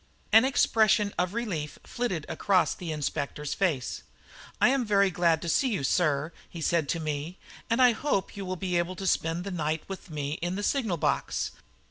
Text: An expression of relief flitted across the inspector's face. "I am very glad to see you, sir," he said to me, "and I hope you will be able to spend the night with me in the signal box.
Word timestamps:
An 0.31 0.45
expression 0.45 1.13
of 1.19 1.35
relief 1.35 1.77
flitted 1.83 2.25
across 2.27 2.73
the 2.73 2.91
inspector's 2.91 3.53
face. 3.53 4.01
"I 4.59 4.69
am 4.69 4.83
very 4.83 5.11
glad 5.11 5.43
to 5.43 5.47
see 5.47 5.69
you, 5.69 5.83
sir," 5.83 6.31
he 6.49 6.59
said 6.59 6.89
to 6.89 6.99
me, 6.99 7.37
"and 7.69 7.79
I 7.79 7.91
hope 7.91 8.35
you 8.35 8.43
will 8.43 8.55
be 8.55 8.79
able 8.79 8.95
to 8.95 9.05
spend 9.05 9.43
the 9.43 9.51
night 9.51 9.83
with 9.87 10.09
me 10.09 10.39
in 10.41 10.55
the 10.55 10.63
signal 10.63 10.97
box. 10.97 11.51